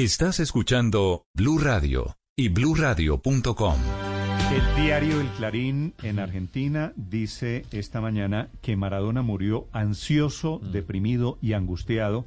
[0.00, 3.74] Estás escuchando Blue Radio y bluradio.com.
[4.52, 10.70] El diario El Clarín en Argentina dice esta mañana que Maradona murió ansioso, Mm.
[10.70, 12.26] deprimido y angustiado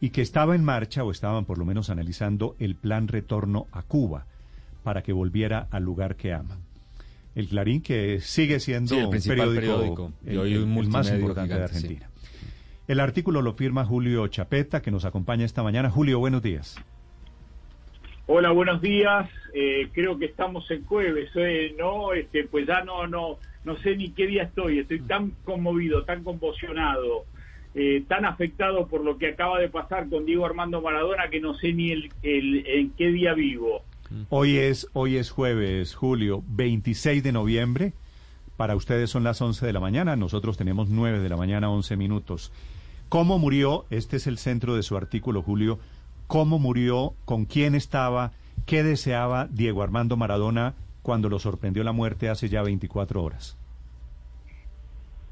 [0.00, 3.82] y que estaba en marcha o estaban por lo menos analizando el plan retorno a
[3.82, 4.26] Cuba
[4.82, 6.58] para que volviera al lugar que ama.
[7.36, 10.78] El Clarín que sigue siendo Sí, el un principal periódico, periódico, el, hoy el- un
[10.78, 11.74] el más importante de sí.
[11.76, 12.10] Argentina.
[12.88, 15.90] El artículo lo firma Julio Chapeta que nos acompaña esta mañana.
[15.90, 16.74] Julio, buenos días.
[18.26, 19.28] Hola, buenos días.
[19.52, 22.12] Eh, creo que estamos en jueves, eh, ¿no?
[22.14, 24.78] Este, pues ya no, no, no sé ni qué día estoy.
[24.78, 27.26] Estoy tan conmovido, tan conmocionado,
[27.74, 31.54] eh, tan afectado por lo que acaba de pasar con Diego Armando Maradona que no
[31.54, 33.82] sé ni el, el- en qué día vivo.
[34.30, 37.92] Hoy es, hoy es jueves, Julio, 26 de noviembre.
[38.56, 41.96] Para ustedes son las 11 de la mañana, nosotros tenemos 9 de la mañana, 11
[41.96, 42.52] minutos.
[43.08, 43.84] ¿Cómo murió?
[43.90, 45.78] Este es el centro de su artículo, Julio.
[46.26, 47.14] ¿Cómo murió?
[47.24, 48.32] ¿Con quién estaba?
[48.66, 53.58] ¿Qué deseaba Diego Armando Maradona cuando lo sorprendió la muerte hace ya 24 horas?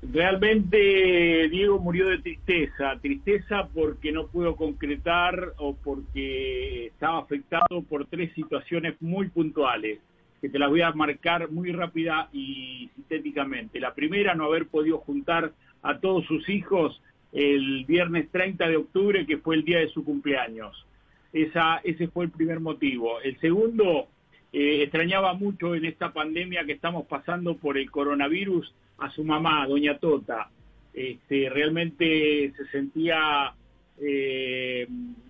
[0.02, 8.06] Realmente Diego murió de tristeza, tristeza porque no pudo concretar o porque estaba afectado por
[8.06, 10.00] tres situaciones muy puntuales,
[10.40, 13.78] que te las voy a marcar muy rápida y sintéticamente.
[13.78, 17.00] La primera, no haber podido juntar a todos sus hijos
[17.32, 20.84] el viernes 30 de octubre, que fue el día de su cumpleaños.
[21.32, 23.20] Esa, ese fue el primer motivo.
[23.20, 24.08] El segundo,
[24.52, 29.66] eh, extrañaba mucho en esta pandemia que estamos pasando por el coronavirus a su mamá,
[29.66, 30.50] doña Tota.
[30.92, 33.54] Este, realmente se sentía,
[33.98, 34.86] eh,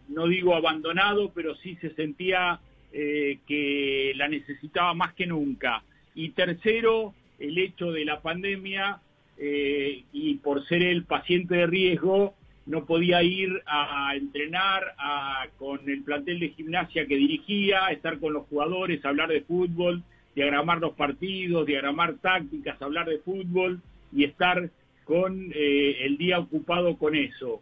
[0.08, 2.58] no digo abandonado, pero sí se sentía
[2.92, 5.84] eh, que la necesitaba más que nunca.
[6.17, 9.00] Y tercero, el hecho de la pandemia
[9.45, 12.34] y por ser el paciente de riesgo,
[12.66, 18.32] no podía ir a entrenar a- con el plantel de gimnasia que dirigía, estar con
[18.32, 20.02] los jugadores, hablar de fútbol,
[20.34, 23.80] diagramar los partidos, diagramar tácticas, hablar de fútbol
[24.14, 24.70] y estar
[25.05, 27.61] con eh, el día ocupado con eso.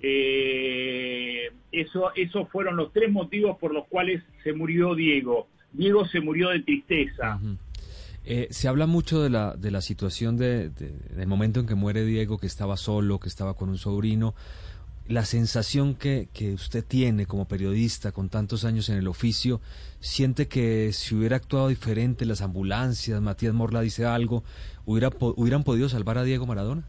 [0.00, 2.12] Eh, eso.
[2.14, 5.48] Esos fueron los tres motivos por los cuales se murió Diego.
[5.72, 7.38] Diego se murió de tristeza.
[8.30, 11.74] Eh, se habla mucho de la, de la situación de, de- del momento en que
[11.74, 14.34] muere Diego, que estaba solo, que estaba con un sobrino.
[15.06, 19.62] La sensación que, que usted tiene como periodista con tantos años en el oficio,
[20.00, 24.44] siente que si hubiera actuado diferente las ambulancias, Matías Morla dice algo,
[24.84, 26.86] hubiera, hubieran podido salvar a Diego Maradona.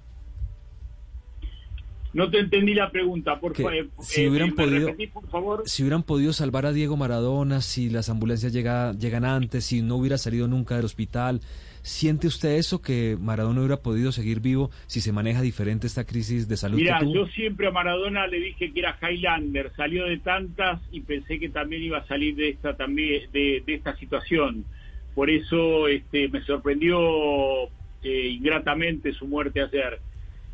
[2.13, 3.87] No te entendí la pregunta, por favor.
[3.99, 5.63] si hubieran ¿me podido- repetís, por favor?
[5.65, 9.95] Si hubieran podido salvar a Diego Maradona, si las ambulancias llega- llegan antes, si no
[9.97, 11.41] hubiera salido nunca del hospital,
[11.83, 16.47] ¿siente usted eso que Maradona hubiera podido seguir vivo si se maneja diferente esta crisis
[16.47, 20.81] de salud Mira, yo siempre a Maradona le dije que era Highlander, salió de tantas
[20.91, 24.65] y pensé que también iba a salir de esta también de, de esta situación.
[25.13, 26.99] Por eso este, me sorprendió
[28.03, 29.99] eh, ingratamente su muerte ayer.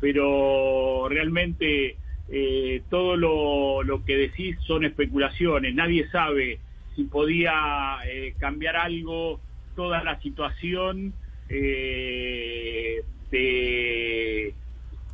[0.00, 1.96] Pero realmente
[2.28, 5.74] eh, todo lo, lo que decís son especulaciones.
[5.74, 6.58] Nadie sabe
[6.96, 9.38] si podía eh, cambiar algo,
[9.76, 11.12] toda la situación
[11.48, 14.54] eh, de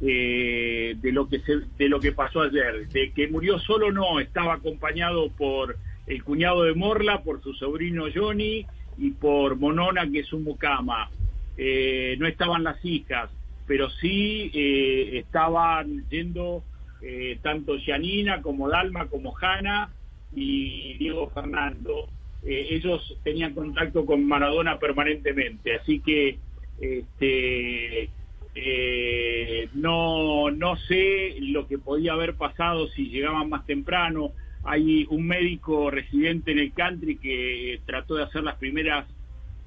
[0.05, 4.21] eh, de lo que se, de lo que pasó ayer, de que murió solo no,
[4.21, 5.77] estaba acompañado por
[6.07, 8.67] el cuñado de Morla, por su sobrino Johnny
[8.99, 11.09] y por Monona que es su mucama.
[11.57, 13.31] No estaban las hijas,
[13.67, 16.63] pero sí eh, estaban yendo
[17.03, 19.91] eh, tanto Janina como Dalma como Hanna
[20.35, 22.09] y Diego Fernando.
[22.45, 26.39] Eh, ellos tenían contacto con Maradona permanentemente, así que
[26.81, 28.09] este
[28.55, 34.31] eh, no no sé lo que podía haber pasado si llegaban más temprano.
[34.65, 39.07] Hay un médico residente en el country que trató de hacer las primeras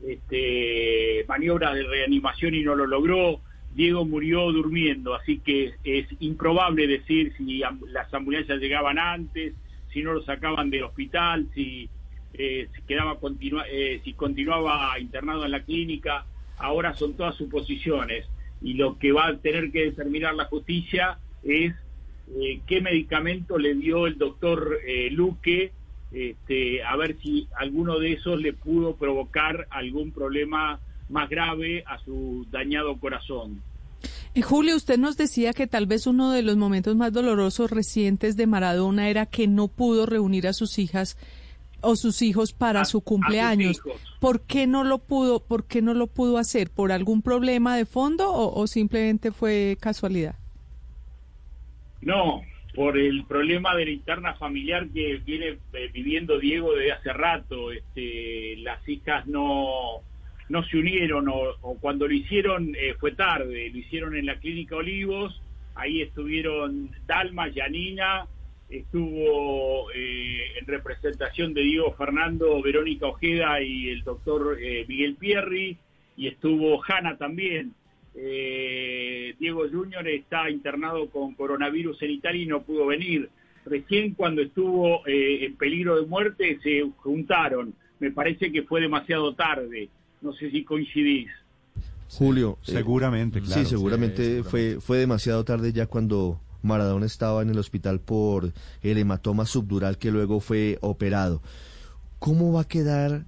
[0.08, 3.42] este, maniobras de reanimación y no lo logró.
[3.76, 9.54] Diego murió durmiendo, así que es improbable decir si las ambulancias llegaban antes,
[9.92, 11.90] si no lo sacaban del hospital, si,
[12.34, 13.18] eh, si quedaba
[13.70, 16.26] eh, si continuaba internado en la clínica.
[16.58, 18.26] Ahora son todas suposiciones
[18.62, 21.74] y lo que va a tener que determinar la justicia es
[22.34, 25.72] eh, qué medicamento le dio el doctor eh, Luque,
[26.12, 30.80] este, a ver si alguno de esos le pudo provocar algún problema
[31.10, 33.62] más grave a su dañado corazón.
[34.34, 38.36] Eh, Julio, usted nos decía que tal vez uno de los momentos más dolorosos recientes
[38.36, 41.18] de Maradona era que no pudo reunir a sus hijas
[41.82, 43.80] o sus hijos para A- su cumpleaños.
[44.20, 45.40] ¿Por qué no lo pudo?
[45.40, 46.70] ¿Por qué no lo pudo hacer?
[46.70, 50.36] ¿Por algún problema de fondo o, o simplemente fue casualidad?
[52.02, 52.42] No,
[52.76, 57.72] por el problema de la interna familiar que viene eh, viviendo Diego desde hace rato.
[57.72, 60.02] Este, las hijas no,
[60.50, 64.76] no se unieron o, cuando lo hicieron eh, fue tarde, lo hicieron en la clínica
[64.76, 65.42] Olivos,
[65.76, 68.28] ahí estuvieron Dalma, Yanina,
[68.70, 74.58] estuvo eh, en representación de Diego Fernando, Verónica Ojeda y el doctor
[74.88, 75.78] Miguel Pierri,
[76.18, 77.74] y estuvo Hanna también.
[78.18, 83.30] Eh, Diego Junior está internado con coronavirus en Italia y no pudo venir.
[83.66, 87.74] Recién cuando estuvo eh, en peligro de muerte se juntaron.
[88.00, 89.90] Me parece que fue demasiado tarde.
[90.26, 91.30] No sé si coincidís.
[92.10, 92.58] Julio.
[92.64, 93.62] Seguramente, claro.
[93.62, 98.52] Sí, seguramente, Fue, fue demasiado tarde ya cuando Maradona estaba en el hospital por
[98.82, 101.44] el hematoma subdural que luego fue operado.
[102.18, 103.26] ¿Cómo va a quedar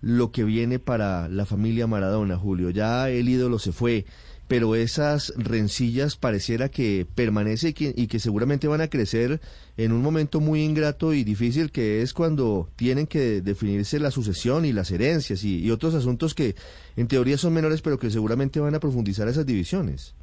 [0.00, 2.70] lo que viene para la familia Maradona, Julio?
[2.70, 4.04] Ya el ídolo se fue
[4.50, 9.38] pero esas rencillas pareciera que permanece y que, y que, seguramente van a crecer
[9.76, 14.64] en un momento muy ingrato y difícil que es cuando tienen que definirse la sucesión
[14.64, 16.56] y las herencias y, otros asuntos que
[16.96, 20.16] en teoría son menores pero que seguramente van a profundizar esas divisiones.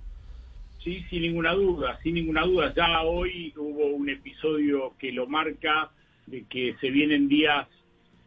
[0.83, 2.73] Sí, sin ninguna duda, sin ninguna duda.
[2.75, 5.89] Ya hoy hubo un episodio que lo marca
[6.25, 7.65] de que se vienen días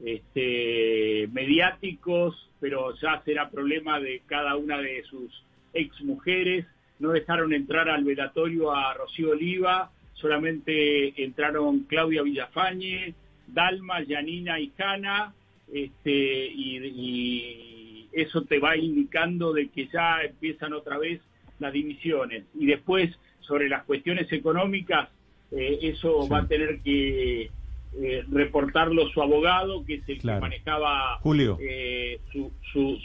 [0.02, 5.30] este, mediáticos, pero ya será problema de cada una de sus
[5.72, 6.66] ex mujeres,
[6.98, 13.14] no dejaron entrar al velatorio a Rocío Oliva, solamente entraron Claudia Villafañe,
[13.46, 15.34] Dalma, Yanina y Jana,
[15.72, 21.20] este, y, eso te va indicando de que ya empiezan otra vez
[21.60, 22.42] las divisiones.
[22.58, 25.08] Y después, sobre las cuestiones económicas,
[25.52, 27.50] eh, eso va a tener que
[27.92, 31.58] eh, reportarlo su abogado, que es el que manejaba Julio.
[31.60, 32.52] Eh, su,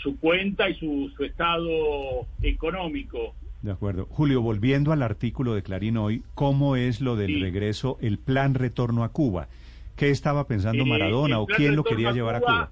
[0.02, 3.34] su, cuenta y su, su estado económico.
[3.64, 4.06] De acuerdo.
[4.06, 9.04] Julio, volviendo al artículo de Clarín hoy, ¿cómo es lo del regreso, el plan retorno
[9.04, 9.48] a Cuba?
[9.96, 12.72] ¿Qué estaba pensando eh, Maradona o quién lo quería llevar a Cuba?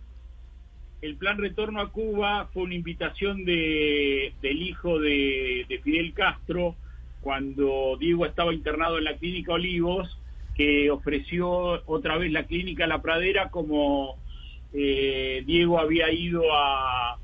[1.02, 6.76] El plan retorno a Cuba fue una invitación de, del hijo de, de Fidel Castro
[7.22, 10.20] cuando Diego estaba internado en la clínica Olivos
[10.56, 11.50] que ofreció
[11.86, 14.18] otra vez la clínica La Pradera como
[14.74, 17.18] eh, Diego había ido a,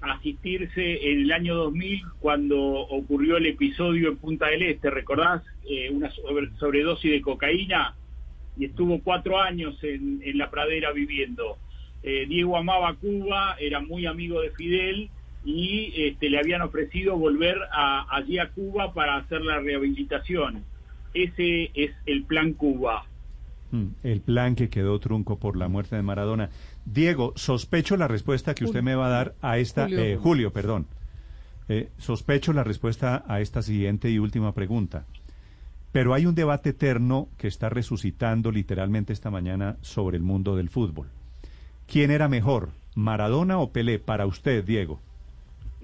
[0.00, 5.44] asistirse en el año 2000 cuando ocurrió el episodio en Punta del Este, ¿recordás?
[5.64, 6.10] Eh, una
[6.58, 7.94] sobredosis de cocaína
[8.58, 11.56] y estuvo cuatro años en, en La Pradera viviendo.
[12.02, 15.08] Eh, Diego amaba Cuba, era muy amigo de Fidel
[15.44, 20.64] y este, le habían ofrecido volver a, allí a Cuba para hacer la rehabilitación
[21.14, 23.04] ese es el plan Cuba.
[23.70, 26.50] Mm, el plan que quedó trunco por la muerte de Maradona.
[26.84, 29.84] Diego, sospecho la respuesta que usted me va a dar a esta...
[29.84, 30.86] Julio, eh, Julio perdón.
[31.68, 35.06] Eh, sospecho la respuesta a esta siguiente y última pregunta.
[35.90, 40.68] Pero hay un debate eterno que está resucitando literalmente esta mañana sobre el mundo del
[40.68, 41.08] fútbol.
[41.86, 45.00] ¿Quién era mejor, Maradona o Pelé para usted, Diego?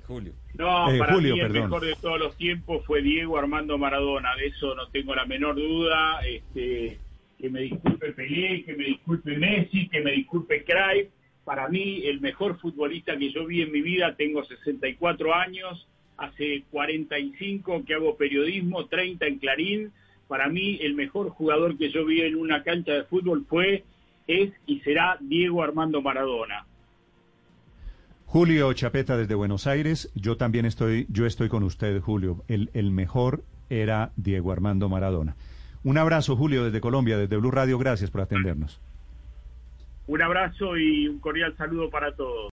[0.09, 0.33] Julio.
[0.55, 4.47] No, eh, para mí el mejor de todos los tiempos fue Diego Armando Maradona, de
[4.47, 6.21] eso no tengo la menor duda.
[6.27, 6.99] Este,
[7.39, 11.11] que me disculpe Pelé, que me disculpe Messi, que me disculpe Cruyff.
[11.45, 16.65] Para mí, el mejor futbolista que yo vi en mi vida, tengo 64 años, hace
[16.71, 19.93] 45 que hago periodismo, 30 en Clarín.
[20.27, 23.85] Para mí, el mejor jugador que yo vi en una cancha de fútbol fue,
[24.27, 26.67] es y será Diego Armando Maradona.
[28.31, 32.45] Julio Chapeta desde Buenos Aires, yo también estoy, yo estoy con usted, Julio.
[32.47, 35.35] El, el mejor era Diego Armando Maradona.
[35.83, 37.79] Un abrazo, Julio, desde Colombia, desde Blue Radio.
[37.79, 38.83] Gracias por atendernos.
[40.09, 42.47] Un abrazo y un cordial saludo para todos.